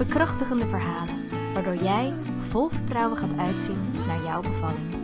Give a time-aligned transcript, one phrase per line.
[0.00, 4.94] Bekrachtigende verhalen, waardoor jij vol vertrouwen gaat uitzien naar jouw bevalling.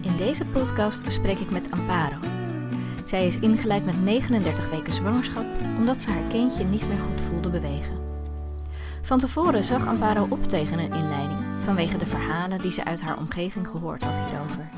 [0.00, 2.16] In deze podcast spreek ik met Amparo.
[3.04, 5.44] Zij is ingeleid met 39 weken zwangerschap
[5.78, 7.98] omdat ze haar kindje niet meer goed voelde bewegen.
[9.02, 13.18] Van tevoren zag Amparo op tegen een inleiding vanwege de verhalen die ze uit haar
[13.18, 14.68] omgeving gehoord had hierover.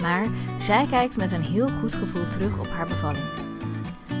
[0.00, 0.26] Maar
[0.58, 3.24] zij kijkt met een heel goed gevoel terug op haar bevalling.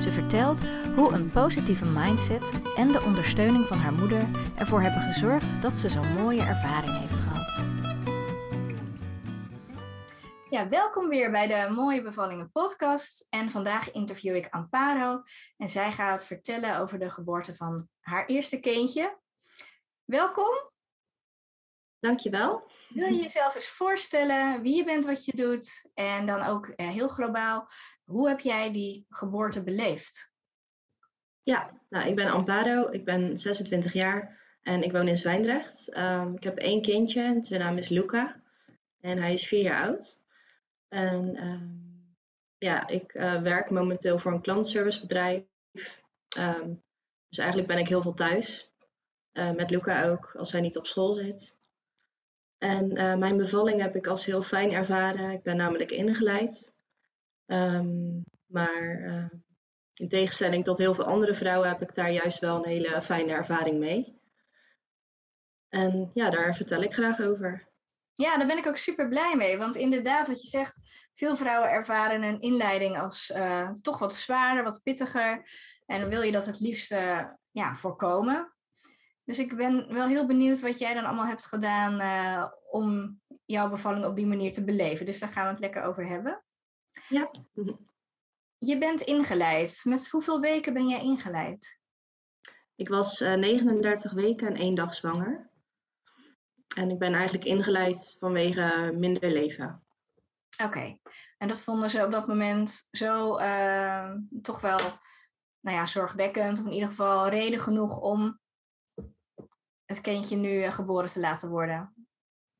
[0.02, 0.60] Ze vertelt
[0.94, 4.28] hoe een positieve mindset en de ondersteuning van haar moeder
[4.58, 7.62] ervoor hebben gezorgd dat ze zo'n mooie ervaring heeft gehad.
[10.50, 13.26] Ja, welkom weer bij de Mooie Bevallingen podcast.
[13.30, 15.22] En vandaag interview ik Amparo
[15.56, 19.18] en zij gaat vertellen over de geboorte van haar eerste kindje.
[20.04, 20.70] Welkom.
[21.98, 22.70] Dankjewel.
[22.88, 26.88] Wil je jezelf eens voorstellen wie je bent, wat je doet en dan ook eh,
[26.88, 27.68] heel globaal,
[28.04, 30.33] hoe heb jij die geboorte beleefd?
[31.44, 35.96] Ja, nou, ik ben Amparo, ik ben 26 jaar en ik woon in Zwijndrecht.
[35.96, 38.40] Um, ik heb één kindje zijn naam is Luca
[39.00, 40.22] en hij is vier jaar oud.
[40.88, 42.14] En um,
[42.58, 45.44] ja, ik uh, werk momenteel voor een klantenservicebedrijf.
[46.38, 46.82] Um,
[47.28, 48.72] dus eigenlijk ben ik heel veel thuis.
[49.32, 51.58] Uh, met Luca ook, als hij niet op school zit.
[52.58, 55.30] En uh, mijn bevalling heb ik als heel fijn ervaren.
[55.30, 56.76] Ik ben namelijk ingeleid.
[58.46, 59.30] Maar
[59.94, 63.32] in tegenstelling tot heel veel andere vrouwen heb ik daar juist wel een hele fijne
[63.32, 64.20] ervaring mee.
[65.68, 67.68] En ja, daar vertel ik graag over.
[68.14, 69.58] Ja, daar ben ik ook super blij mee.
[69.58, 70.82] Want inderdaad, wat je zegt,
[71.14, 75.50] veel vrouwen ervaren een inleiding als uh, toch wat zwaarder, wat pittiger.
[75.86, 76.94] En dan wil je dat het liefst
[77.50, 78.54] ja, voorkomen.
[79.24, 83.68] Dus ik ben wel heel benieuwd wat jij dan allemaal hebt gedaan uh, om jouw
[83.68, 85.06] bevalling op die manier te beleven.
[85.06, 86.44] Dus daar gaan we het lekker over hebben.
[87.08, 87.30] Ja.
[88.64, 89.82] Je bent ingeleid.
[89.84, 91.80] Met hoeveel weken ben jij ingeleid?
[92.74, 95.50] Ik was uh, 39 weken en één dag zwanger.
[96.76, 99.84] En ik ben eigenlijk ingeleid vanwege minder leven.
[100.62, 100.64] Oké.
[100.64, 101.00] Okay.
[101.38, 104.78] En dat vonden ze op dat moment zo uh, toch wel
[105.60, 106.58] nou ja, zorgwekkend.
[106.58, 108.40] Of in ieder geval reden genoeg om
[109.84, 112.08] het kindje nu eh, geboren te laten worden?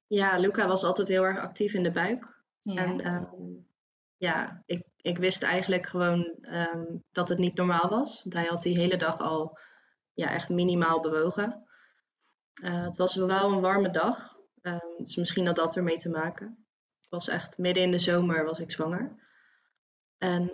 [0.06, 2.42] Ja, Luca was altijd heel erg actief in de buik.
[2.59, 2.82] Ja.
[2.82, 3.69] En um,
[4.16, 8.22] ja, ik, ik wist eigenlijk gewoon um, dat het niet normaal was.
[8.22, 9.59] Want hij had die hele dag al
[10.15, 11.66] ja, echt minimaal bewogen.
[12.62, 14.38] Uh, het was wel een warme dag.
[14.62, 16.66] Um, dus misschien had dat ermee te maken.
[17.00, 19.22] Het was echt midden in de zomer was ik zwanger.
[20.19, 20.50] En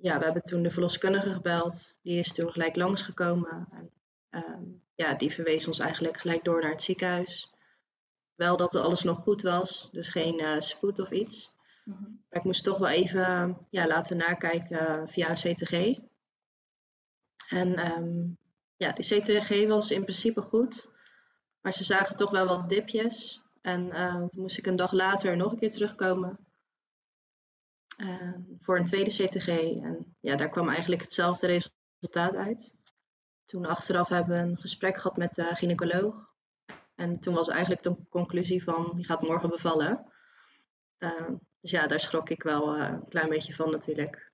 [0.00, 1.98] ja, we hebben toen de verloskundige gebeld.
[2.02, 3.68] Die is toen gelijk langsgekomen.
[4.30, 7.54] En, ja, die verwees ons eigenlijk gelijk door naar het ziekenhuis.
[8.34, 11.53] Wel dat alles nog goed was, dus geen uh, spoed of iets.
[11.84, 12.24] -hmm.
[12.28, 15.98] Maar ik moest toch wel even ja, laten nakijken via een CTG.
[17.48, 18.38] En um,
[18.76, 20.92] ja, die CTG was in principe goed.
[21.60, 23.42] Maar ze zagen toch wel wat dipjes.
[23.60, 26.38] En uh, toen moest ik een dag later nog een keer terugkomen.
[28.60, 29.48] Voor een tweede CTG.
[29.82, 32.76] En ja, daar kwam eigenlijk hetzelfde resultaat uit.
[33.44, 36.32] Toen achteraf hebben we een gesprek gehad met de gynaecoloog.
[36.94, 40.12] En toen was eigenlijk de conclusie van, die gaat morgen bevallen.
[40.98, 41.30] Uh,
[41.64, 44.32] dus ja, daar schrok ik wel uh, een klein beetje van natuurlijk.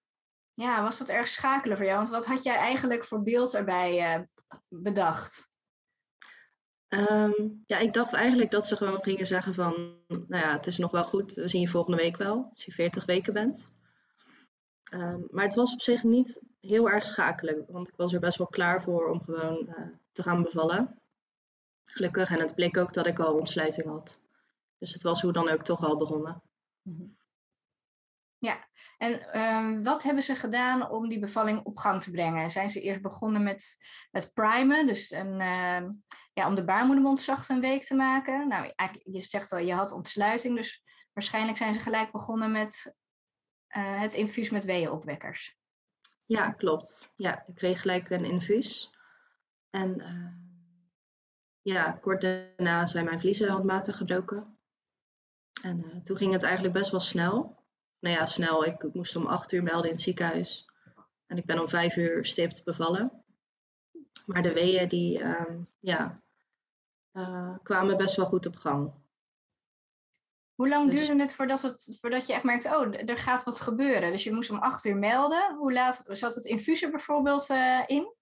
[0.54, 1.96] Ja, was dat erg schakelen voor jou?
[1.96, 4.24] Want wat had jij eigenlijk voor beeld erbij uh,
[4.68, 5.50] bedacht?
[6.88, 10.78] Um, ja, ik dacht eigenlijk dat ze gewoon gingen zeggen van, nou ja, het is
[10.78, 13.70] nog wel goed, we zien je volgende week wel, als je 40 weken bent.
[14.92, 18.38] Um, maar het was op zich niet heel erg schakelijk, want ik was er best
[18.38, 21.00] wel klaar voor om gewoon uh, te gaan bevallen.
[21.84, 24.21] Gelukkig, en het bleek ook dat ik al ontsluiting had.
[24.78, 26.42] Dus het was hoe dan ook toch al begonnen.
[26.83, 27.18] Mm-hmm.
[28.42, 32.51] Ja, en um, wat hebben ze gedaan om die bevalling op gang te brengen?
[32.51, 33.77] Zijn ze eerst begonnen met
[34.10, 35.89] het primen, dus een, uh,
[36.33, 38.48] ja, om de baarmoedermond zacht een week te maken?
[38.48, 40.83] Nou, eigenlijk, je zegt al, je had ontsluiting, dus
[41.13, 42.97] waarschijnlijk zijn ze gelijk begonnen met
[43.77, 45.59] uh, het infuus met weeënopwekkers.
[46.27, 47.13] Ja, klopt.
[47.15, 48.91] Ja, ik kreeg gelijk een infuus.
[49.71, 50.33] En uh,
[51.63, 54.59] ja, kort daarna zijn mijn vliezen handmatig gebroken.
[55.63, 57.59] En uh, toen ging het eigenlijk best wel snel.
[58.00, 58.64] Nou ja, snel.
[58.64, 60.68] Ik, moest om acht uur melden in het ziekenhuis.
[61.26, 63.24] En ik ben om vijf uur stipt bevallen.
[64.26, 66.20] Maar de weeën die ehm, ja,
[67.12, 68.92] uh, kwamen best wel goed op gang.
[70.54, 71.06] Hoe lang dus...
[71.06, 74.12] duurde het voordat, het voordat je echt merkt, oh, er gaat wat gebeuren?
[74.12, 75.56] Dus je moest om acht uur melden.
[75.56, 78.14] Hoe laat zat het infuser bijvoorbeeld uh, in?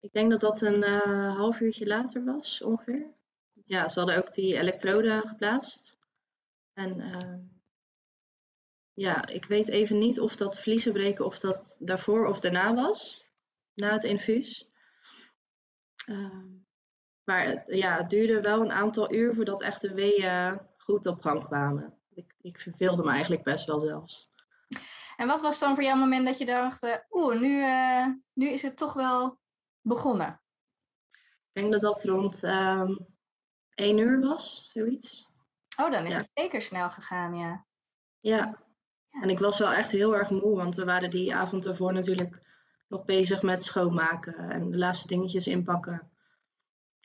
[0.00, 3.06] Ik denk dat dat een uh, half uurtje later was, ongeveer.
[3.64, 5.98] Ja, ze hadden ook die elektroden geplaatst.
[6.72, 7.55] En uh,
[8.96, 13.24] ja, ik weet even niet of dat vliezen breken of dat daarvoor of daarna was.
[13.74, 14.70] Na het infuus.
[16.06, 16.44] Uh,
[17.24, 21.44] maar ja, het duurde wel een aantal uur voordat echt de weeën goed op gang
[21.44, 21.98] kwamen.
[22.14, 24.30] Ik, ik verveelde me eigenlijk best wel zelfs.
[25.16, 28.48] En wat was dan voor jou het moment dat je dacht, oeh, nu, uh, nu
[28.48, 29.40] is het toch wel
[29.80, 30.40] begonnen?
[31.52, 33.06] Ik denk dat dat rond um,
[33.74, 35.30] één uur was, zoiets.
[35.80, 37.66] Oh, dan is het zeker snel gegaan, ja.
[38.20, 38.65] ja.
[39.22, 42.38] En ik was wel echt heel erg moe, want we waren die avond ervoor natuurlijk
[42.88, 46.10] nog bezig met schoonmaken en de laatste dingetjes inpakken.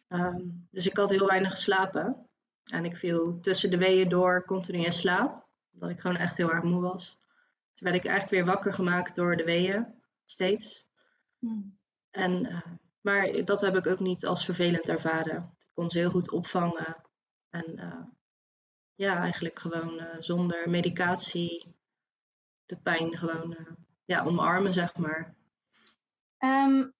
[0.09, 2.29] Um, dus ik had heel weinig geslapen.
[2.63, 5.45] En ik viel tussen de weeën door continu in slaap.
[5.73, 7.17] Omdat ik gewoon echt heel erg moe was.
[7.73, 9.85] Toen werd ik eigenlijk weer wakker gemaakt door de weeën.
[10.25, 10.85] Steeds.
[11.39, 11.77] Hmm.
[12.11, 12.61] En, uh,
[13.01, 15.55] maar dat heb ik ook niet als vervelend ervaren.
[15.59, 16.95] Ik kon ze heel goed opvangen.
[17.49, 18.03] En uh,
[18.95, 21.75] ja, eigenlijk gewoon uh, zonder medicatie
[22.71, 23.57] de pijn gewoon
[24.05, 25.35] ja, omarmen, zeg maar.
[26.39, 26.93] Um,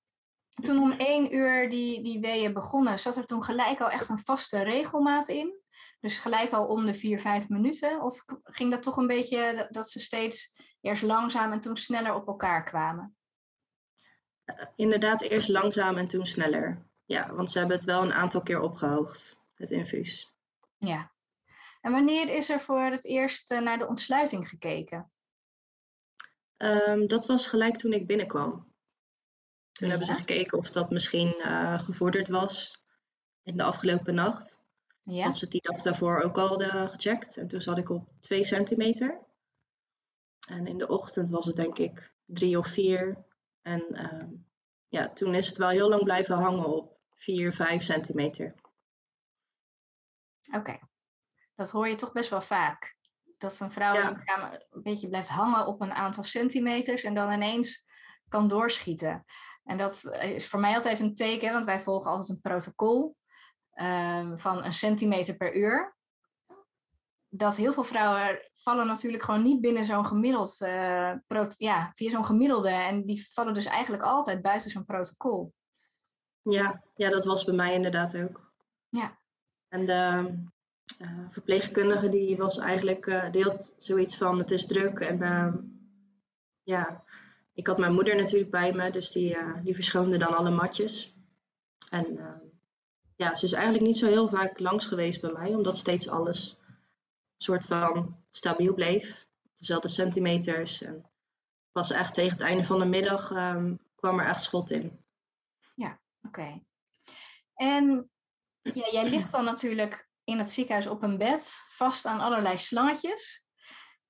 [0.62, 4.18] toen om één uur die, die weeën begonnen, zat er toen gelijk al echt een
[4.18, 5.60] vaste regelmaat in?
[6.00, 8.02] Dus gelijk al om de vier, vijf minuten?
[8.02, 12.28] Of ging dat toch een beetje dat ze steeds eerst langzaam en toen sneller op
[12.28, 13.16] elkaar kwamen?
[14.46, 16.86] Uh, inderdaad, eerst langzaam en toen sneller.
[17.06, 20.34] Ja, want ze hebben het wel een aantal keer opgehoogd, het infuus.
[20.78, 21.12] Ja.
[21.82, 25.12] En wanneer is er voor het eerst uh, naar de ontsluiting gekeken?
[26.64, 28.74] Um, dat was gelijk toen ik binnenkwam.
[29.72, 32.84] Toen hebben ze gekeken of dat misschien uh, gevorderd was
[33.44, 34.64] in de afgelopen nacht.
[35.02, 35.24] Ja.
[35.24, 37.38] Had ze die dag daarvoor ook al hadden gecheckt.
[37.38, 39.20] En toen zat ik op 2 centimeter.
[40.48, 43.26] En in de ochtend was het denk ik 3 of 4.
[43.62, 44.40] En uh,
[44.88, 48.56] ja, toen is het wel heel lang blijven hangen op 4, 5 centimeter.
[50.48, 50.82] Oké, okay.
[51.56, 52.96] dat hoor je toch best wel vaak.
[53.42, 54.24] Dat een vrouw ja.
[54.70, 57.86] een beetje blijft hangen op een aantal centimeters en dan ineens
[58.30, 59.26] kan doorschieten.
[59.64, 63.16] En dat is voor mij altijd een teken, want wij volgen altijd een protocol
[63.76, 65.98] um, van een centimeter per uur.
[67.30, 71.14] Dat heel veel vrouwen vallen natuurlijk gewoon niet binnen zo'n gemiddeld, uh,
[71.58, 72.70] ja, via zo'n gemiddelde.
[72.70, 75.54] En die vallen dus eigenlijk altijd buiten zo'n protocol.
[76.42, 78.52] Ja, ja, dat was bij mij inderdaad ook.
[78.90, 79.20] Ja.
[79.68, 80.34] En de uh,
[81.30, 85.58] verpleegkundige die was eigenlijk, die had zoiets van het is druk en ehm,
[86.64, 87.04] ja,
[87.54, 91.16] ik had mijn moeder natuurlijk bij me, dus die, uh, die verschoonde dan alle matjes.
[91.90, 92.36] En uh,
[93.16, 96.58] ja, ze is eigenlijk niet zo heel vaak langs geweest bij mij, omdat steeds alles
[97.38, 99.30] soort van stabiel bleef.
[99.58, 100.82] Dezelfde centimeters.
[100.82, 101.06] En
[101.72, 105.00] pas echt tegen het einde van de middag um, kwam er echt schot in.
[105.76, 106.64] Ja, oké.
[107.54, 108.10] En
[108.62, 113.48] ja, jij ligt dan natuurlijk in het ziekenhuis op een bed, vast aan allerlei slangetjes.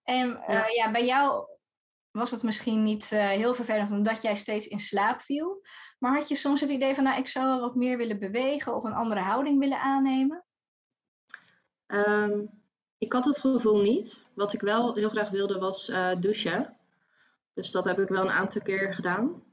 [0.03, 0.67] En uh, ja.
[0.67, 1.47] ja, bij jou
[2.11, 5.65] was het misschien niet uh, heel vervelend omdat jij steeds in slaap viel.
[5.99, 8.75] Maar had je soms het idee van, nou, ik zou wel wat meer willen bewegen
[8.75, 10.45] of een andere houding willen aannemen?
[11.87, 12.61] Um,
[12.97, 14.31] ik had het gevoel niet.
[14.35, 16.77] Wat ik wel heel graag wilde was uh, douchen.
[17.53, 19.43] Dus dat heb ik wel een aantal keer gedaan.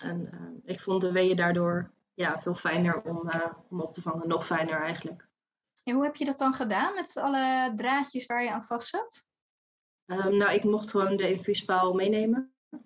[0.00, 3.30] En uh, ik vond de weeën daardoor ja, veel fijner om,
[3.68, 4.28] om op te vangen.
[4.28, 5.28] Nog fijner eigenlijk.
[5.82, 9.28] En hoe heb je dat dan gedaan met alle draadjes waar je aan vast zat?
[10.06, 12.54] Um, nou, ik mocht gewoon de infuuspaal meenemen.
[12.68, 12.78] Ja.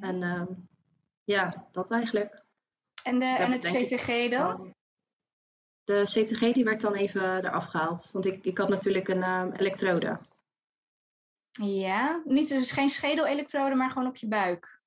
[0.00, 0.68] En um,
[1.24, 2.44] ja, dat eigenlijk.
[3.02, 4.74] En, de, en het CTG dan?
[5.84, 8.10] De CTG die werd dan even eraf gehaald.
[8.12, 10.20] Want ik, ik had natuurlijk een um, elektrode.
[11.50, 14.80] Ja, niet, dus geen schedelelektrode, maar gewoon op je buik?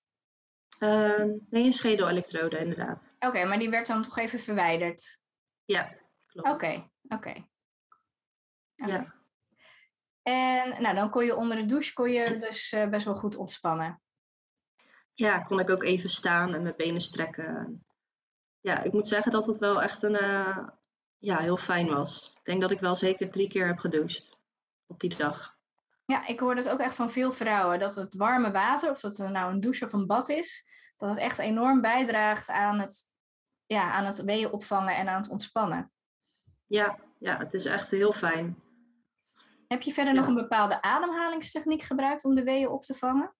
[1.49, 3.15] nee, een schedelelektrode inderdaad.
[3.19, 5.19] Oké, maar die werd dan toch even verwijderd?
[5.65, 6.49] Ja, klopt.
[6.49, 7.33] Oké, oké.
[8.75, 9.13] Ja.
[10.21, 13.35] En nou, dan kon je onder de douche kon je dus uh, best wel goed
[13.35, 14.01] ontspannen.
[15.13, 17.85] Ja, kon ik ook even staan en mijn benen strekken.
[18.59, 20.67] Ja, ik moet zeggen dat het wel echt een, uh,
[21.17, 22.31] ja, heel fijn was.
[22.35, 24.41] Ik denk dat ik wel zeker drie keer heb gedoucht
[24.85, 25.57] op die dag.
[26.05, 29.17] Ja, ik hoor dus ook echt van veel vrouwen dat het warme water, of dat
[29.17, 30.65] het nou een douche of een bad is,
[30.97, 33.03] dat het echt enorm bijdraagt aan het,
[33.65, 35.91] ja, aan het weeën opvangen en aan het ontspannen.
[36.67, 38.63] Ja, ja, het is echt heel fijn.
[39.67, 43.33] Heb je verder nog een bepaalde ademhalingstechniek gebruikt om de weeën op te vangen?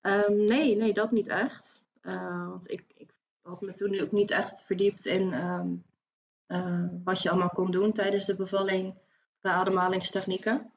[0.00, 1.84] Um, nee, nee, dat niet echt.
[2.02, 5.74] Uh, want ik, ik had me toen ook niet echt verdiept in ehm,
[6.46, 8.98] eh, wat je allemaal kon doen tijdens de bevalling
[9.40, 10.72] bij ademhalingstechnieken.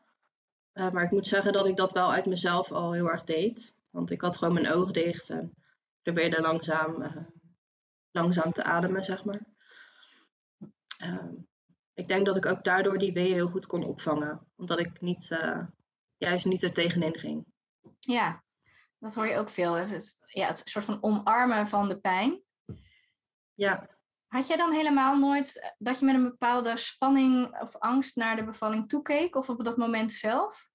[0.74, 3.80] Uh, maar ik moet zeggen dat ik dat wel uit mezelf al heel erg deed.
[3.92, 5.54] Want ik had gewoon mijn ogen dicht en
[6.02, 7.04] probeerde langzaam,
[8.12, 9.42] langzaam te ademen, zeg maar.
[10.98, 11.34] Ehm,
[11.94, 14.48] ik denk dat ik ook daardoor die weeën heel goed kon opvangen.
[14.56, 15.38] Omdat ik niet,
[16.18, 17.46] juist niet er tegenin ging.
[18.00, 18.44] Ja,
[19.00, 19.74] dat hoor je ook veel.
[19.74, 22.42] Het is ja, het soort van omarmen van de pijn.
[23.54, 23.96] Ja.
[24.28, 28.36] Had jij dan helemaal nooit eh, dat je met een bepaalde spanning of angst naar
[28.36, 29.36] de bevalling toekeek?
[29.36, 30.70] Of op dat moment zelf?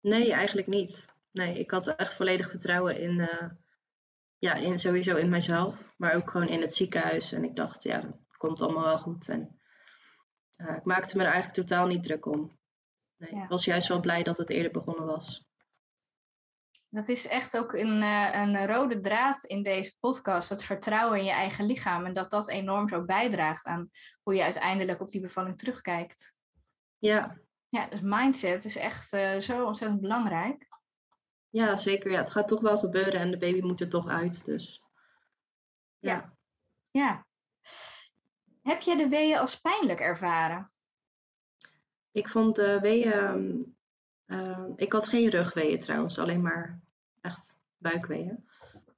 [0.00, 1.14] Nee, eigenlijk niet.
[1.30, 3.50] Nee, ik had echt volledig vertrouwen in, uh,
[4.38, 7.32] ja, in sowieso in mijzelf, maar ook gewoon in het ziekenhuis.
[7.32, 9.28] En ik dacht, ja, komt allemaal wel goed.
[9.28, 9.60] En
[10.56, 12.58] uh, ik maakte me er eigenlijk totaal niet druk om.
[13.16, 15.48] Nee, Ik was juist wel blij dat het eerder begonnen was.
[16.88, 21.24] Dat is echt ook een, uh, een rode draad in deze podcast, het vertrouwen in
[21.24, 22.06] je eigen lichaam.
[22.06, 23.90] En dat dat enorm zo bijdraagt aan
[24.22, 26.34] hoe je uiteindelijk op die bevalling terugkijkt.
[26.98, 27.38] Ja.
[27.68, 30.68] Ja, dus mindset is echt uh, zo ontzettend belangrijk.
[31.48, 32.10] Ja, zeker.
[32.10, 34.44] Ja, het gaat toch wel gebeuren en de baby moet er toch uit.
[34.44, 34.82] Dus.
[35.98, 36.12] Ja.
[36.12, 36.34] ja.
[36.90, 37.26] ja.
[38.60, 40.70] Heb je de weeën als pijnlijk ervaren?
[42.10, 43.74] Ik vond de weeën
[44.30, 46.80] Ehm, ik had geen rugweeën trouwens, alleen maar
[47.20, 48.44] echt buikweeën.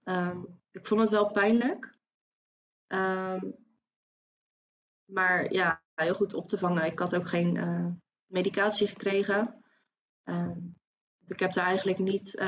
[0.05, 0.41] Ehm,
[0.71, 1.99] ik vond het wel pijnlijk.
[2.87, 3.51] Ehm,
[5.05, 6.85] maar ja, heel goed op te vangen.
[6.85, 7.87] Ik had ook geen uh,
[8.27, 9.65] medicatie gekregen.
[11.27, 12.43] ik heb daar eigenlijk niet.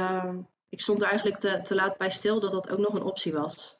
[0.68, 3.33] ik stond er eigenlijk te, te laat bij stil dat dat ook nog een optie
[3.33, 3.76] was.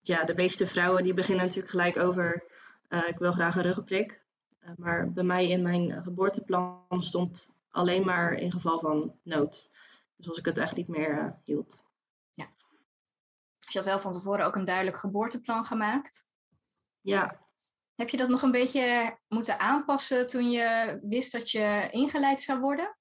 [0.00, 2.44] Ja, de meeste vrouwen die beginnen natuurlijk gelijk over.
[2.88, 4.24] Uh, ik wil graag een ruggenprik.
[4.58, 9.70] Eh, maar bij mij in mijn geboorteplan stond alleen maar in geval van nood.
[10.16, 11.84] Dus als ik het echt niet meer uh, hield.
[12.30, 12.46] Ja.
[13.58, 16.26] Dus je had wel van tevoren ook een duidelijk geboorteplan gemaakt.
[17.00, 17.48] Ja.
[17.94, 22.60] Heb je dat nog een beetje moeten aanpassen toen je wist dat je ingeleid zou
[22.60, 22.96] worden?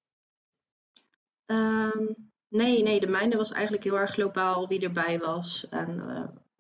[1.46, 6.00] Um, nee, nee, de mijne was eigenlijk heel erg globaal wie erbij was en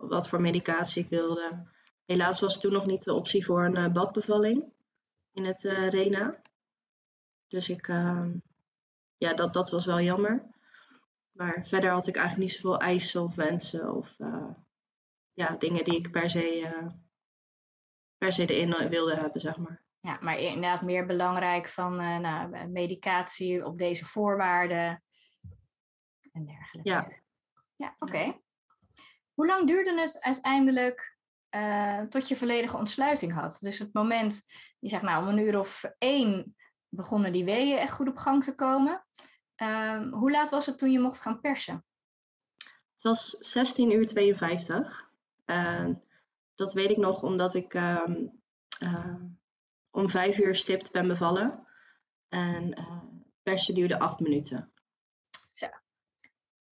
[0.07, 1.67] wat voor medicatie ik wilde.
[2.05, 4.73] Helaas was toen nog niet de optie voor een badbevalling
[5.31, 6.41] in het uh, Rena.
[7.47, 8.25] Dus ik, uh,
[9.17, 10.43] ja, dat, dat was wel jammer.
[11.31, 14.49] Maar verder had ik eigenlijk niet zoveel eisen of wensen of uh,
[15.33, 16.71] ja, dingen die ik per se,
[18.17, 19.81] per se erin wilde hebben, zeg maar.
[19.99, 25.03] Ja, maar inderdaad meer belangrijk van nou, medicatie op deze voorwaarden
[26.31, 26.89] en dergelijke.
[26.89, 27.07] Ja.
[27.75, 28.39] Ja, oké.
[29.39, 31.17] Hoe lang duurde het uiteindelijk
[31.55, 33.57] uh, tot je volledige ontsluiting had.
[33.61, 34.43] Dus het moment,
[34.79, 36.55] je zegt nou om een uur of één
[36.89, 39.05] begonnen die weeën echt goed op gang te komen.
[39.61, 41.85] Uh, hoe laat was het toen je mocht gaan persen?
[42.93, 45.11] Het was 16 uur 52.
[45.45, 45.89] Uh,
[46.55, 48.27] dat weet ik nog omdat ik ehm,
[48.79, 49.15] eh,
[49.89, 51.67] om vijf uur stipt ben bevallen.
[52.27, 53.03] En eh,
[53.43, 54.73] persen duurde acht minuten.
[55.51, 55.67] Zo.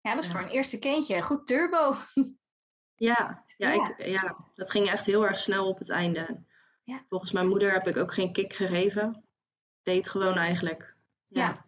[0.02, 1.96] Ja, dat is voor een eerste kindje goed turbo.
[2.96, 6.44] Ja, ja, Ik, ja, dat ging echt heel erg snel op het einde.
[6.84, 7.06] Ja.
[7.10, 9.24] Volgens mijn moeder heb ik ook geen kick gegeven.
[9.84, 10.96] Deed gewoon eigenlijk.
[11.28, 11.66] Ja.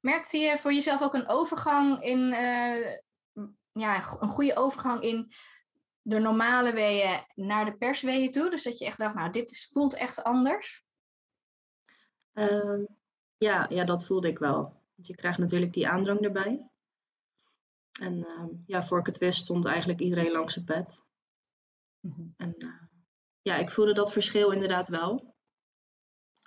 [0.00, 2.96] Merkte je voor jezelf ook een overgang in, uh,
[3.72, 5.32] ja, een goede overgang in
[6.02, 8.50] de normale weeën naar de persweeën toe?
[8.50, 10.84] Dus dat je echt dacht, nou, dit is, voelt echt anders?
[12.34, 12.84] Uh,
[13.36, 14.82] ja, ja, dat voelde ik wel.
[14.94, 16.64] Want je krijgt natuurlijk die aandrang erbij.
[18.00, 21.06] En uh, ja, voor ik het wist stond eigenlijk iedereen langs het bed.
[22.00, 22.26] Mhm.
[22.36, 22.82] En uh,
[23.42, 25.34] ja, ik voelde dat verschil inderdaad wel.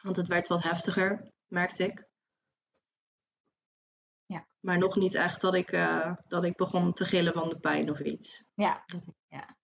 [0.01, 2.07] Want het werd wat heftiger, merkte ik.
[4.25, 4.47] Ja.
[4.59, 7.89] Maar nog niet echt dat ik, uh, dat ik begon te gillen van de pijn
[7.89, 8.43] of iets.
[8.53, 8.85] Ja.
[9.27, 9.57] ja.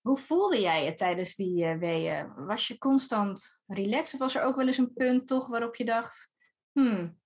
[0.00, 2.34] Hoe voelde jij je tijdens die uh, weeën?
[2.34, 5.84] Was je constant relaxed of was er ook wel eens een punt toch waarop je
[5.84, 6.30] dacht...
[6.72, 7.20] Hmm,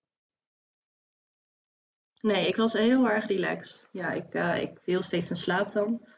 [2.20, 3.88] Nee, ik was heel erg relaxed.
[3.92, 6.08] Ja, ik, uh, ik viel steeds in slaap dan.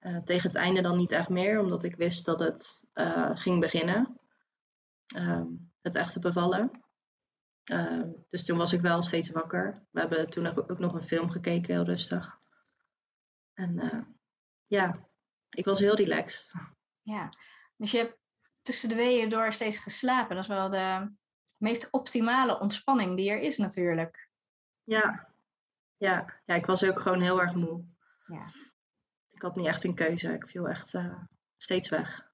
[0.00, 3.60] Uh, tegen het einde dan niet echt meer, omdat ik wist dat het uh, ging
[3.60, 4.20] beginnen.
[5.06, 5.46] Ehm,
[5.82, 6.70] het echte bevallen.
[7.64, 9.86] Ehm, dus toen was ik wel steeds wakker.
[9.90, 12.38] We hebben toen ook nog een film gekeken, heel rustig.
[13.54, 14.06] En
[14.66, 15.08] ja,
[15.50, 16.52] ik was heel relaxed.
[17.02, 17.28] Ja,
[17.76, 18.18] dus je hebt
[18.62, 20.34] tussen de weeën door steeds geslapen.
[20.34, 21.10] Dat is wel de
[21.56, 24.28] meest optimale ontspanning die er is natuurlijk.
[24.82, 25.25] Ja,
[25.96, 27.84] ja, ja, ik was ook gewoon heel erg moe.
[28.26, 28.44] Ja.
[29.28, 30.32] Ik had niet echt een keuze.
[30.32, 31.18] Ik viel echt uh,
[31.56, 32.30] steeds weg.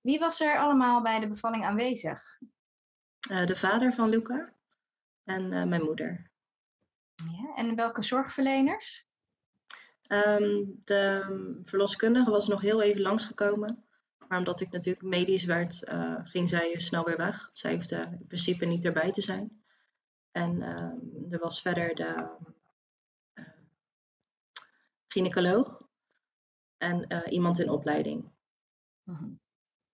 [0.00, 2.40] Wie was er allemaal bij de bevalling aanwezig?
[3.30, 4.52] Uh, de vader van Luca
[5.24, 6.30] en uh, mijn moeder.
[7.14, 9.06] Ja, en welke zorgverleners?
[10.02, 11.24] Ehm, de
[11.64, 13.84] verloskundige was nog heel even langsgekomen.
[14.28, 15.82] Maar omdat ik natuurlijk medisch werd,
[16.24, 17.48] ging zij snel weer weg.
[17.52, 19.64] Zij hoefde in principe niet erbij te zijn.
[20.36, 22.28] En ehm, er was verder de
[23.34, 23.44] uh,
[25.06, 25.88] gynaecoloog
[26.76, 28.32] en uh, iemand in opleiding.
[29.02, 29.30] Mhm.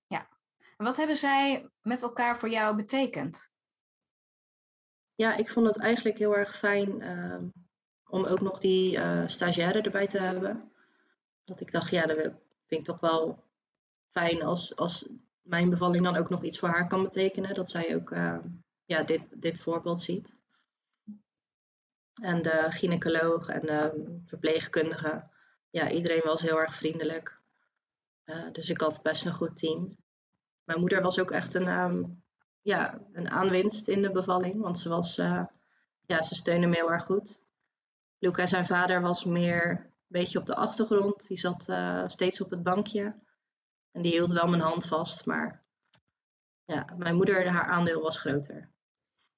[0.06, 0.28] Ja.
[0.76, 3.52] En wat hebben zij met elkaar voor jou betekend?
[5.14, 7.48] Ja, ik vond het eigenlijk heel erg fijn ehm,
[8.04, 10.72] om ook nog die stagiaire erbij te hebben.
[11.44, 13.44] Dat ik dacht, ja, dat vind ik toch wel
[14.10, 15.08] fijn als, als
[15.40, 17.54] mijn bevalling dan ook nog iets voor haar kan betekenen.
[17.54, 18.10] Dat zij ook
[18.84, 20.40] ja, dit, dit voorbeeld ziet.
[22.22, 25.28] En de gynaecoloog en de verpleegkundige,
[25.70, 27.40] ja, iedereen was heel erg vriendelijk.
[28.24, 29.96] Uh, dus ik had best een goed team.
[30.64, 32.22] Mijn moeder was ook echt een, um,
[32.62, 35.44] ja, een aanwinst in de bevalling, want ze, was, uh,
[36.06, 37.44] ja, ze steunde me heel erg goed.
[38.18, 41.26] Luca, zijn vader, was meer een beetje op de achtergrond.
[41.26, 43.14] Die zat uh, steeds op het bankje.
[43.90, 45.61] En die hield wel mijn hand vast, maar
[46.72, 48.70] ja, mijn moeder, haar aandeel was groter.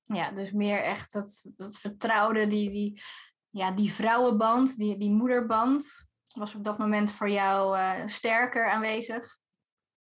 [0.03, 3.03] Ja, dus meer echt dat, dat vertrouwde, die, die,
[3.51, 9.39] ja, die vrouwenband, die, die moederband, was op dat moment voor jou uh, sterker aanwezig?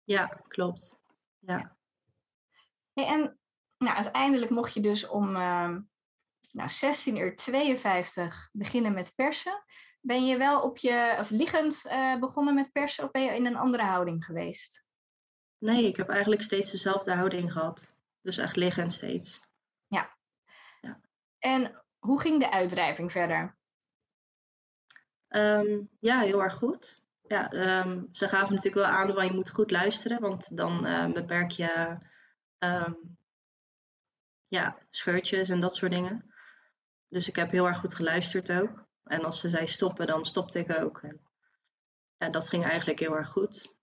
[0.03, 1.01] Ja, klopt.
[1.39, 1.77] Ja.
[2.93, 3.39] Hey, en
[3.77, 5.77] nou, uiteindelijk mocht je dus om uh,
[6.51, 9.63] nou, 16 uur 52 beginnen met persen.
[10.01, 13.45] Ben je wel op je, of liggend uh, begonnen met persen of ben je in
[13.45, 14.85] een andere houding geweest?
[15.63, 17.97] Nee, ik heb eigenlijk steeds dezelfde houding gehad.
[18.21, 19.41] Dus echt liggend steeds.
[19.87, 20.15] Ja.
[20.81, 20.99] ja.
[21.39, 23.55] En hoe ging de uitdrijving verder?
[25.29, 27.03] Um, ja, heel erg goed.
[27.27, 27.53] Ja,
[27.83, 31.51] um, ze gaven natuurlijk wel aan, van je moet goed luisteren, want dan uh, beperk
[31.51, 31.97] je
[32.59, 33.17] um,
[34.43, 36.33] ja, scheurtjes en dat soort dingen.
[37.07, 38.85] Dus ik heb heel erg goed geluisterd ook.
[39.03, 41.01] En als ze zei stoppen, dan stopte ik ook.
[41.01, 41.21] En
[42.17, 43.81] ja, dat ging eigenlijk heel erg goed.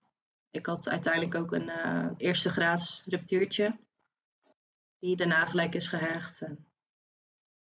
[0.51, 3.79] Ik had uiteindelijk ook een uh, eerste graads ruptuurtje.
[4.99, 6.41] Die daarna gelijk is gehecht.
[6.41, 6.71] En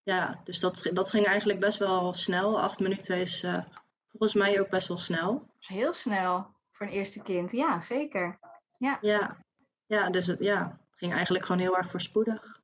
[0.03, 2.61] ja, dus dat, dat ging eigenlijk best wel snel.
[2.61, 3.63] Acht minuten is uh,
[4.07, 5.47] volgens mij ook best wel snel.
[5.59, 7.51] heel snel voor een eerste kind.
[7.51, 8.39] Ja, zeker.
[8.77, 9.37] Ja, ja,
[9.85, 12.61] ja dus het ja, ging eigenlijk gewoon heel erg voorspoedig.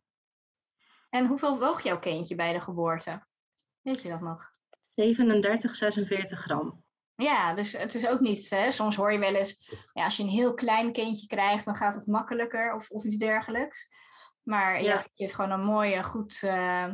[1.09, 3.21] En hoeveel woog jouw kindje bij de geboorte?
[3.81, 4.51] Weet je dat nog?
[4.81, 6.83] 37, 46 gram.
[7.15, 8.71] Ja, dus het is ook niet, hè?
[8.71, 11.93] soms hoor je wel eens, ja, als je een heel klein kindje krijgt, dan gaat
[11.93, 13.89] het makkelijker of, of iets dergelijks.
[14.43, 16.91] Maar ja, ja je hebt gewoon een mooie, goed uh,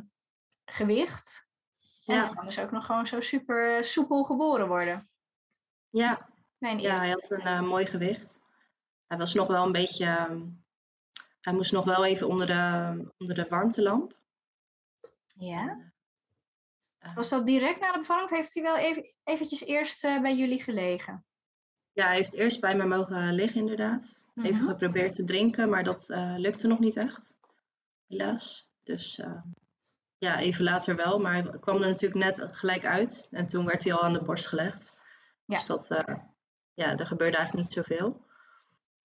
[0.65, 1.47] gewicht.
[2.05, 2.25] En ja.
[2.25, 5.09] dan kan dus ook nog gewoon zo super soepel geboren worden.
[5.89, 8.41] Ja, ja hij had een uh, mooi gewicht.
[9.07, 10.41] Hij was nog wel een beetje, uh,
[11.41, 14.17] hij moest nog wel even onder de, onder de warmtelamp.
[15.35, 15.88] Ja.
[17.15, 20.35] Was dat direct na de bevalling of heeft hij wel even, eventjes eerst uh, bij
[20.35, 21.25] jullie gelegen?
[21.91, 24.29] Ja, hij heeft eerst bij me mogen liggen inderdaad.
[24.33, 24.53] Mm -hmm.
[24.53, 27.37] Even geprobeerd te drinken, maar dat uh, lukte nog niet echt.
[28.07, 28.71] Helaas.
[28.83, 29.41] Dus uh,
[30.17, 31.19] ja, even later wel.
[31.19, 33.27] Maar hij kwam er natuurlijk net gelijk uit.
[33.31, 35.01] En toen werd hij al aan de borst gelegd.
[35.45, 35.55] Ja.
[35.57, 35.87] Dus dat,
[36.73, 38.25] ja, er gebeurde eigenlijk niet zoveel.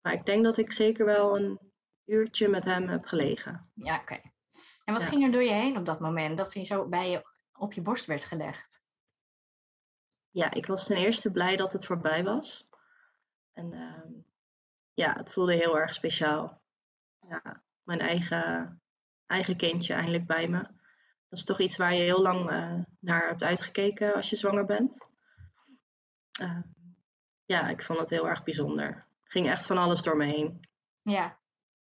[0.00, 1.59] Maar ik denk dat ik zeker wel een
[2.04, 3.70] uurtje met hem heb gelegen.
[3.74, 4.02] Ja, oké.
[4.02, 4.33] Okay.
[4.85, 5.09] En wat ja.
[5.09, 6.38] ging er door je heen op dat moment?
[6.38, 8.83] Dat hij zo bij je op je borst werd gelegd?
[10.31, 12.69] Ja, ik was ten eerste blij dat het voorbij was.
[13.53, 14.23] En uh,
[14.95, 16.62] ja, het voelde heel erg speciaal.
[17.29, 18.83] Ja, mijn eigen,
[19.27, 20.62] eigen kindje eindelijk bij me.
[21.29, 24.64] Dat is toch iets waar je heel lang uh, naar hebt uitgekeken als je zwanger
[24.64, 25.09] bent.
[26.40, 26.61] Uh,
[27.45, 29.07] ja, ik vond het heel erg bijzonder.
[29.25, 30.69] Ging echt van alles door me heen.
[31.03, 31.38] Ja,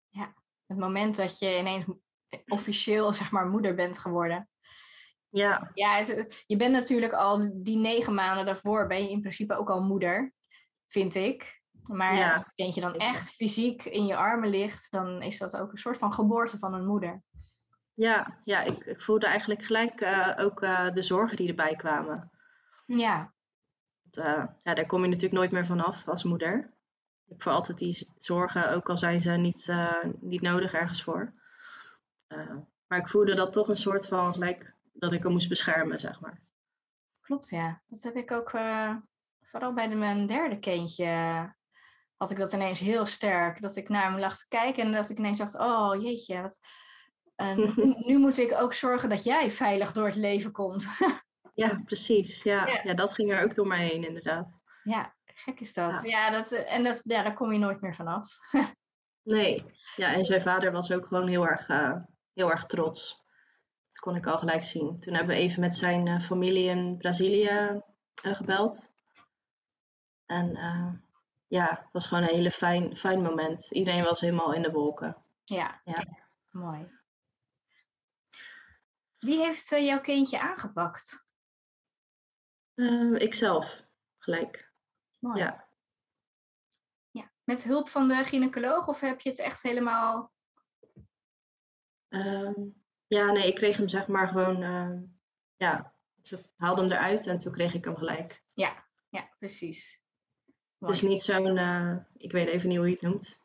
[0.10, 0.34] ja.
[0.66, 1.86] Het moment dat je ineens
[2.48, 4.50] officieel zeg maar moeder bent geworden.
[5.30, 9.58] Ja, ja het, je bent natuurlijk al die negen maanden daarvoor ben je in principe
[9.58, 10.34] ook al moeder,
[10.88, 11.62] vind ik.
[11.84, 12.34] Maar ja.
[12.34, 15.78] als het kindje dan echt fysiek in je armen ligt, dan is dat ook een
[15.78, 17.24] soort van geboorte van een moeder.
[17.94, 22.32] Ja, ja ik, ik voelde eigenlijk gelijk uh, ook uh, de zorgen die erbij kwamen.
[22.86, 23.34] Ja.
[24.12, 26.58] Uh, ja, daar kom je natuurlijk nooit meer vanaf als moeder.
[27.26, 29.74] Ik heb voor altijd die zorgen, ook al zijn ze niet,
[30.20, 31.34] niet nodig ergens voor.
[32.88, 36.20] maar ik voelde dat toch een soort van gelijk dat ik hem moest beschermen, zeg
[36.20, 36.42] maar.
[37.22, 37.82] Klopt, ja.
[37.88, 38.96] Dat heb ik ook, uh,
[39.42, 41.08] vooral bij de, mijn derde kindje,
[42.18, 43.62] had ik dat ineens heel sterk.
[43.62, 46.60] Dat ik naar hem lag te kijken en dat ik ineens dacht, oh jeetje, wat...
[48.08, 50.88] Nu moet ik ook zorgen dat jij veilig door het leven komt.
[51.54, 52.44] ja, precies.
[52.44, 52.68] Ja.
[52.68, 52.80] ja.
[52.84, 52.94] Ja.
[52.94, 54.62] dat ging er ook door mij heen, inderdaad.
[54.84, 55.94] Ja, gek is dat.
[55.94, 58.30] Ja, ja dat, en dat, ja, daar kom je nooit meer vanaf.
[59.24, 61.96] nee, ja, en zijn vader was ook gewoon heel erg, uh,
[62.34, 63.19] heel erg trots.
[64.00, 65.00] Dat kon ik al gelijk zien.
[65.00, 67.82] Toen hebben we even met zijn uh, familie in Brazilië
[68.14, 68.94] gebeld.
[70.26, 70.52] En
[71.48, 73.72] ja, het was gewoon een hele fijn, fijn moment.
[73.72, 75.24] Iedereen was helemaal in de wolken.
[75.44, 76.04] Ja, ja.
[76.50, 76.92] mooi.
[79.20, 81.24] Wie heeft jouw kindje aangepakt?
[82.76, 83.84] Uh, ikzelf,
[84.18, 84.72] gelijk.
[85.18, 85.40] Mooi.
[85.40, 85.68] Ja.
[87.12, 87.32] ja.
[87.44, 90.32] Met hulp van de gynaecoloog of heb je het echt helemaal...
[92.08, 92.68] Ehm,
[93.10, 94.62] ja, nee, ik kreeg hem zeg maar gewoon...
[94.62, 95.02] Uh,
[95.56, 98.44] ja, ze haalde hem eruit en toen kreeg ik hem gelijk.
[98.54, 100.02] Ja, ja precies.
[100.78, 101.58] Dus niet zo'n...
[101.58, 103.44] Uh, ik weet even niet hoe je het noemt.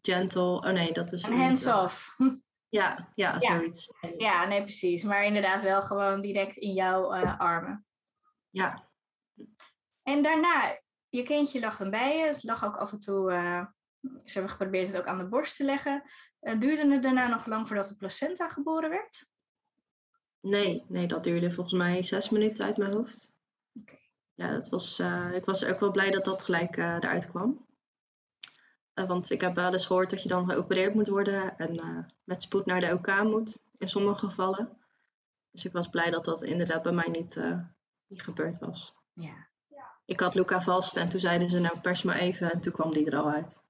[0.00, 0.56] Gentle.
[0.56, 1.22] Oh nee, dat is...
[1.22, 2.08] Een hands-off.
[2.70, 3.92] Ja, ja, ja, zoiets.
[4.16, 5.02] Ja, nee, precies.
[5.02, 7.86] Maar inderdaad wel gewoon direct in jouw uh, armen.
[8.50, 8.88] Ja.
[10.02, 12.24] En daarna, je kindje lag dan bij je.
[12.24, 13.66] Het lag ook af en toe, uh,
[14.00, 16.02] ze hebben geprobeerd het ook aan de borst te leggen.
[16.40, 19.26] Uh, duurde het daarna nog lang voordat de placenta geboren werd?
[20.40, 23.34] Nee, nee, dat duurde volgens mij zes minuten uit mijn hoofd.
[23.74, 23.96] Oké.
[24.34, 27.66] Ja, dat was, uh, ik was ook wel blij dat dat gelijk eruit kwam.
[28.94, 32.66] want ik heb wel eens gehoord dat je dan geopereerd moet worden en met spoed
[32.66, 34.78] naar de OK moet, in sommige gevallen.
[35.50, 37.40] Dus ik was blij dat dat inderdaad bij mij niet,
[38.06, 38.94] die gebeurd was.
[39.12, 39.48] Ja.
[40.04, 42.92] Ik had Luca vast en toen zeiden ze nou pers maar even en toen kwam
[42.92, 43.62] die er al uit.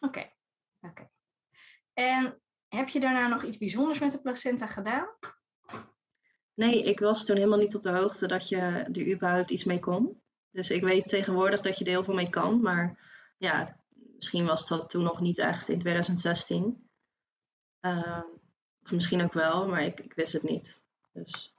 [0.00, 0.32] Oké,
[0.80, 1.10] oké.
[1.94, 5.08] En heb je daarna nog iets bijzonders met de placenta gedaan?
[6.54, 9.78] Nee, ik was toen helemaal niet op de hoogte dat je er überhaupt iets mee
[9.78, 10.22] kon.
[10.50, 12.98] Dus ik weet tegenwoordig dat je er heel veel mee kan, maar
[13.38, 13.80] ja,
[14.16, 16.88] misschien was dat toen nog niet echt in 2016.
[17.80, 18.22] Uh,
[18.82, 20.84] of misschien ook wel, maar ik, ik wist het niet.
[21.12, 21.54] Dus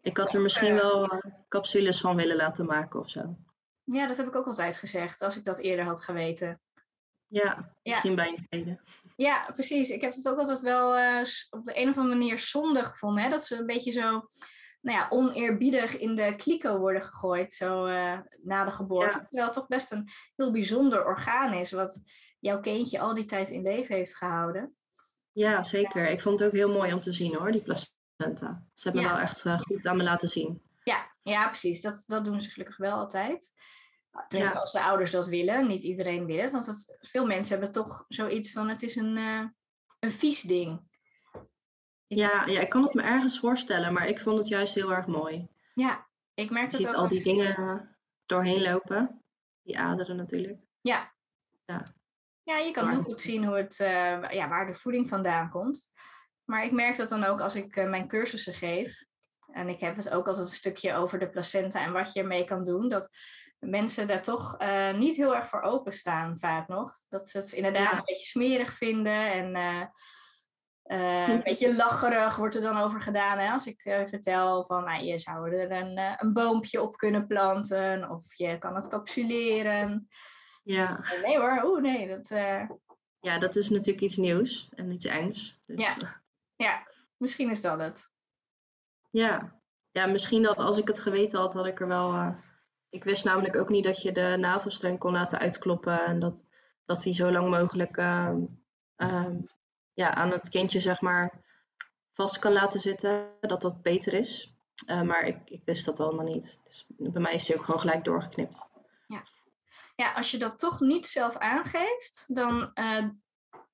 [0.00, 3.36] ik had er misschien wel eh, capsules van willen laten maken of zo.
[3.84, 6.60] Ja, dat heb ik ook altijd gezegd, als ik dat eerder had geweten.
[7.30, 8.80] Ja, misschien bij een tweede.
[9.16, 9.90] Ja, precies.
[9.90, 13.22] Ik heb het ook altijd wel uh, op de een of andere manier zonde gevonden.
[13.22, 13.30] Hè?
[13.30, 14.28] Dat ze een beetje zo
[14.80, 19.22] nou ja, oneerbiedig in de kliko worden gegooid, zo uh, na de geboorte.
[19.22, 22.02] Terwijl het toch best een heel bijzonder orgaan is, wat
[22.38, 24.74] jouw kindje al die tijd in leven heeft gehouden.
[25.32, 26.08] Ja, zeker.
[26.08, 28.64] Ik vond het ook heel mooi om te zien hoor, die placenta.
[28.74, 30.62] Ze hebben wel echt uh, goed aan me laten zien.
[30.84, 31.80] Ja, ja precies.
[31.80, 33.52] Dat, dat doen ze gelukkig wel altijd.
[34.28, 34.60] Tenminste, ja.
[34.60, 35.66] als de ouders dat willen.
[35.66, 36.50] Niet iedereen wil het.
[36.50, 39.44] Want dat, veel mensen hebben toch zoiets van: het is een, uh,
[40.00, 40.88] een vies ding.
[42.06, 45.06] Ja, ja, ik kan het me ergens voorstellen, maar ik vond het juist heel erg
[45.06, 45.48] mooi.
[45.74, 47.96] Ja, ik merk dat Je ziet al die dingen
[48.26, 49.22] doorheen lopen.
[49.62, 50.58] Die aderen natuurlijk.
[50.80, 51.12] Ja.
[51.64, 51.84] Ja,
[52.42, 55.92] ja je kan heel goed zien hoe het, uh, ja, waar de voeding vandaan komt.
[56.44, 59.04] Maar ik merk dat dan ook als ik uh, mijn cursussen geef.
[59.52, 62.44] En ik heb het ook altijd een stukje over de placenta en wat je ermee
[62.44, 62.88] kan doen.
[62.88, 63.10] Dat
[63.60, 67.00] mensen daar toch uh, niet heel erg voor openstaan vaak nog.
[67.08, 67.98] Dat ze het inderdaad ja.
[67.98, 73.38] een beetje smerig vinden en uh, een beetje lacherig wordt er dan over gedaan.
[73.38, 73.50] Hè?
[73.50, 78.34] Als ik vertel van nou, je zou er een, een boompje op kunnen planten of
[78.34, 80.08] je kan het capsuleren.
[80.62, 81.04] Ja.
[81.24, 82.08] Nee hoor, oeh nee.
[82.08, 82.28] Dat,
[83.20, 85.60] Ja, dat is natuurlijk iets nieuws en iets engs.
[85.66, 86.22] Dus, ja.
[86.56, 88.10] ja, misschien is dat het.
[89.10, 89.60] Ja.
[89.90, 92.34] ja, misschien dat als ik het geweten had, had ik er wel.
[92.90, 96.46] Ik wist namelijk ook niet dat je de navelstreng kon laten uitkloppen en dat,
[96.84, 98.32] dat die zo lang mogelijk uh,
[98.96, 99.26] uh,
[99.92, 101.44] ja, aan het kindje, zeg maar,
[102.12, 103.30] vast kan laten zitten.
[103.40, 104.54] Dat dat beter is.
[104.86, 106.60] maar ik, ik wist dat allemaal niet.
[106.64, 108.70] Dus bij mij is hij ook gewoon gelijk doorgeknipt.
[109.06, 109.22] Ja,
[109.96, 112.72] ja als je dat toch niet zelf aangeeft, dan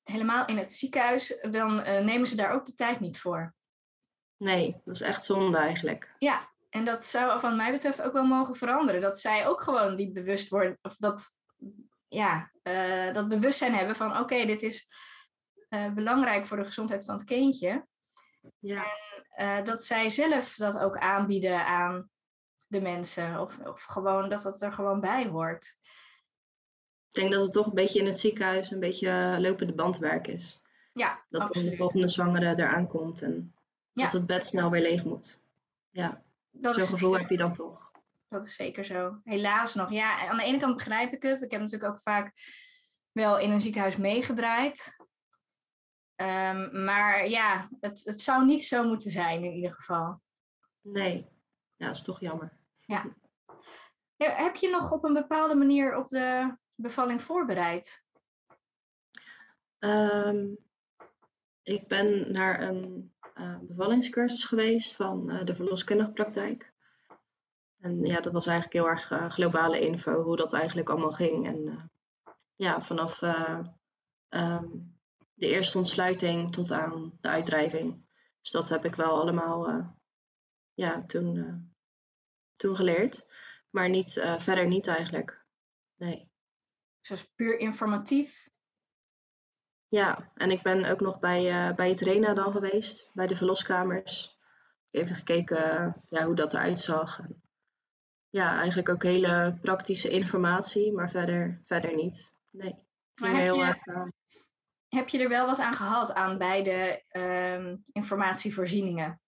[0.05, 1.75] helemaal in het ziekenhuis, dan
[2.05, 3.55] nemen ze daar ook de tijd niet voor.
[4.37, 6.15] Nee, dat is echt zonde eigenlijk.
[6.19, 9.01] Ja, en dat zou van mij betreft ook wel mogen veranderen.
[9.01, 11.37] Dat zij ook gewoon die bewust worden, of dat,
[12.09, 14.89] ja, uh, dat bewustzijn hebben van oké, dit is
[15.69, 17.87] uh, belangrijk voor de gezondheid van het kindje.
[18.59, 18.85] Ja.
[19.35, 22.11] En uh, dat zij zelf dat ook aanbieden aan
[22.67, 23.41] de mensen.
[23.41, 25.79] Of, of gewoon dat dat er gewoon bij hoort.
[27.09, 30.61] Ik denk dat het toch een beetje in het ziekenhuis een beetje lopende bandwerk is.
[30.93, 31.71] Ja, dat absoluut.
[31.71, 33.55] de volgende zwangere eraan komt en
[33.93, 34.03] ja.
[34.03, 35.41] dat het bed snel weer leeg moet.
[35.91, 36.25] Ja,
[36.61, 37.93] zo'n gevoel heb je dan toch.
[38.29, 39.21] Dat is zeker zo.
[39.25, 39.91] Helaas nog.
[39.91, 41.43] Ja, aan de ene kant begrijp ik het.
[41.43, 42.33] Ik heb natuurlijk ook vaak
[43.13, 44.97] wel in een ziekenhuis meegedraaid.
[46.17, 50.21] Um, maar ja, het, het zou niet zo moeten zijn in ieder geval.
[50.81, 51.29] Nee,
[51.77, 52.59] ja, dat is toch jammer.
[52.81, 53.17] Ja.
[54.17, 58.05] heb je nog op een bepaalde manier op de bevalling voorbereid?
[59.79, 60.59] Um,
[61.63, 63.16] ik ben naar een
[63.61, 66.73] bevallingscursus geweest van uh, de verloskundige praktijk.
[67.79, 71.47] En ja, dat was eigenlijk heel erg uh, globale info, hoe dat eigenlijk allemaal ging.
[71.47, 71.91] En
[72.55, 73.23] ja, vanaf
[74.29, 74.99] um,
[75.35, 78.05] de eerste ontsluiting tot aan de uitdrijving.
[78.41, 79.95] Dus dat heb ik wel allemaal
[80.75, 81.75] ja, toen,
[82.57, 83.27] toen geleerd.
[83.71, 85.45] Maar niet, verder niet eigenlijk.
[85.97, 86.31] Nee.
[87.01, 88.51] Dus puur informatief?
[89.97, 93.37] Ja, en ik ben ook nog bij, uh, bij het RENA dan geweest, bij de
[93.37, 94.39] verloskamers.
[94.91, 97.21] Even gekeken ja, hoe dat eruit zag.
[98.29, 102.33] Ja, eigenlijk ook hele praktische informatie, maar verder, verder niet.
[102.51, 102.75] Nee.
[103.21, 104.07] Maar heb, heel je, erg, uh...
[104.89, 109.21] heb je er wel wat aan gehad aan beide uh, informatievoorzieningen?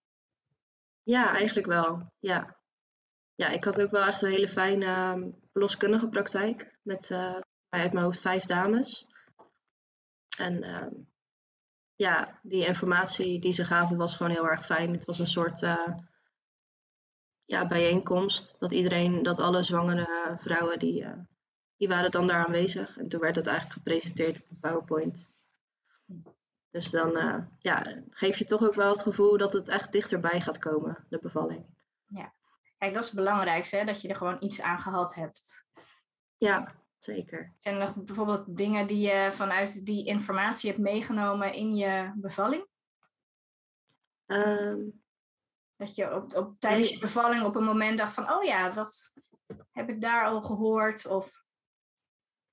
[1.03, 2.13] Ja, eigenlijk wel.
[2.19, 2.57] Ja.
[3.35, 6.77] ja, ik had ook wel echt een hele fijne ehm, verloskundige praktijk.
[6.81, 9.07] Met uh, uit mijn hoofd vijf dames.
[10.39, 10.85] En uh,
[11.95, 14.91] ja, die informatie die ze gaven was gewoon heel erg fijn.
[14.91, 15.87] Het was een soort uh,
[17.45, 18.59] ja, bijeenkomst.
[18.59, 21.13] Dat iedereen, dat alle zwangere vrouwen, die, uh,
[21.77, 22.97] die waren dan daar aanwezig.
[22.97, 25.33] En toen werd het eigenlijk gepresenteerd op een PowerPoint.
[26.71, 30.41] Dus dan uh, ja, geef je toch ook wel het gevoel dat het echt dichterbij
[30.41, 31.65] gaat komen, de bevalling.
[32.07, 32.33] Ja,
[32.77, 33.85] kijk, dat is het belangrijkste, hè?
[33.85, 35.65] dat je er gewoon iets aan gehad hebt.
[36.37, 37.53] Ja, zeker.
[37.57, 42.67] Zijn er nog bijvoorbeeld dingen die je vanuit die informatie hebt meegenomen in je bevalling?
[44.25, 45.01] Um,
[45.75, 49.13] dat je op, op, tijdens je bevalling op een moment dacht van, oh ja, dat
[49.71, 51.07] heb ik daar al gehoord?
[51.07, 51.43] Of...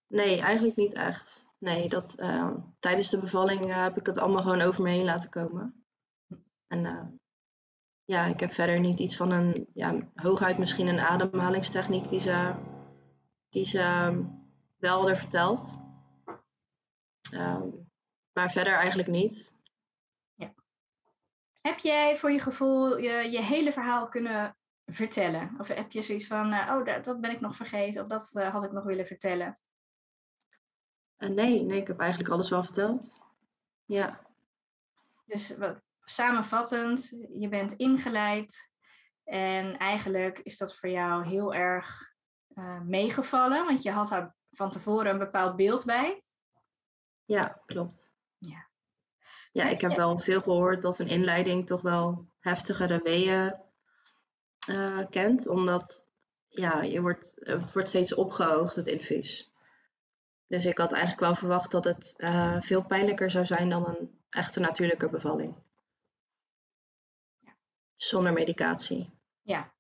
[0.07, 1.49] Nee, eigenlijk niet echt.
[1.59, 5.05] Nee, dat, uh, tijdens de bevalling uh, heb ik het allemaal gewoon over me heen
[5.05, 5.87] laten komen.
[6.67, 7.07] En uh,
[8.05, 12.55] ja, ik heb verder niet iets van een, ja, hooguit misschien een ademhalingstechniek die ze,
[13.57, 14.25] die ze ehm,
[14.77, 15.81] wel hadden verteld.
[17.31, 17.69] Ehm,
[18.33, 19.57] maar verder eigenlijk niet.
[20.35, 20.55] Ja.
[21.61, 25.55] Heb jij voor je gevoel je, je hele verhaal kunnen vertellen?
[25.59, 28.65] Of heb je zoiets van, oh, dat, dat ben ik nog vergeten, of dat had
[28.65, 29.59] ik nog willen vertellen?
[31.19, 33.21] Uh, nee, nee, ik heb eigenlijk alles wel verteld.
[33.85, 34.27] Ja.
[35.25, 38.73] Dus wat, samenvattend, je bent ingeleid
[39.25, 42.15] en eigenlijk is dat voor jou heel erg
[42.59, 46.23] uh, meegevallen, want je had daar van tevoren een bepaald beeld bij.
[47.25, 48.13] Ja, klopt.
[48.39, 48.69] Ja,
[49.53, 53.55] ja ik heb wel veel gehoord dat een inleiding toch wel heftigere weeën
[54.69, 56.09] uh, kent, omdat
[56.49, 59.55] ja, je wordt, het wordt steeds opgehoogd, het infuus.
[60.47, 64.21] Dus ik had eigenlijk wel verwacht dat het uh, veel pijnlijker zou zijn dan een
[64.31, 65.57] echte natuurlijke bevalling.
[67.95, 69.11] Zonder medicatie.
[69.43, 69.75] Ja.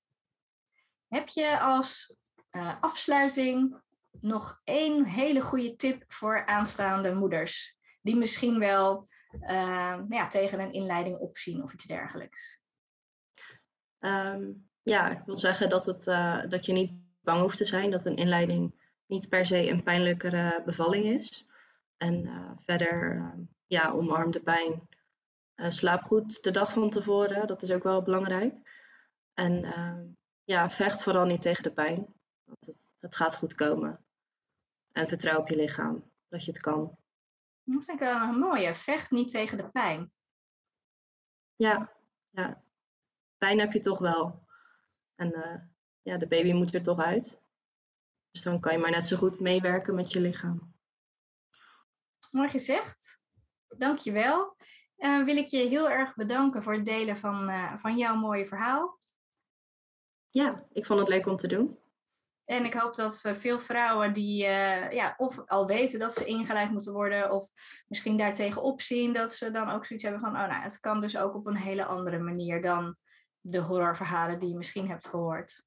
[1.08, 2.16] Heb je als
[2.56, 3.80] uh, afsluiting
[4.20, 7.76] nog één hele goede tip voor aanstaande moeders?
[8.02, 9.08] Die misschien wel
[9.40, 12.62] uh, ja, tegen een inleiding opzien of iets dergelijks.
[13.98, 16.04] Um, ja, ik wil zeggen dat, het,
[16.50, 18.74] dat je niet bang hoeft te zijn dat een inleiding
[19.06, 21.50] niet per se een pijnlijkere bevalling is.
[21.96, 23.32] En uh, verder, uh,
[23.66, 24.88] ja, omarm de pijn.
[25.56, 28.54] Slaap goed de dag van tevoren, dat is ook wel belangrijk.
[29.34, 29.66] En
[30.44, 32.15] ja, vecht vooral niet tegen de pijn.
[32.46, 34.04] Want het, het gaat goed komen.
[34.92, 36.98] En vertrouw op je lichaam, dat je het kan.
[37.62, 38.74] Dat vind ik wel een mooie.
[38.74, 40.12] Vecht niet tegen de pijn.
[41.56, 41.92] Ja,
[42.30, 42.64] ja.
[43.38, 44.46] Pijn heb je toch wel.
[45.14, 45.30] En
[46.02, 47.44] ja, de baby moet er toch uit.
[48.30, 50.74] Dus dan kan je maar net zo goed meewerken met je lichaam.
[52.30, 53.20] Mooi gezegd.
[53.68, 54.56] Dankjewel.
[54.96, 58.46] Uh, wil ik je heel erg bedanken voor het delen van, uh, van jouw mooie
[58.46, 59.00] verhaal.
[60.28, 61.78] Ja, ik vond het leuk om te doen.
[62.46, 64.36] En ik hoop dat uh, veel vrouwen die
[64.90, 67.48] ja, of al weten dat ze ingeleid moeten worden, of
[67.88, 71.16] misschien daartegen opzien, dat ze dan ook zoiets hebben van, oh nou, het kan dus
[71.16, 72.96] ook op een hele andere manier dan
[73.40, 75.62] de horrorverhalen die je misschien hebt gehoord.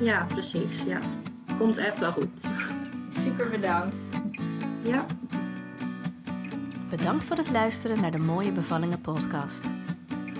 [0.00, 0.82] Ja, precies.
[0.82, 1.00] Ja
[1.62, 2.48] komt echt wel goed.
[3.10, 3.98] Super bedankt.
[4.82, 5.06] Ja.
[6.90, 9.64] Bedankt voor het luisteren naar de Mooie Bevallingen podcast.